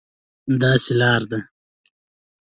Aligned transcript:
داسې 0.61 0.91
لار 0.99 1.21
ده، 1.29 1.39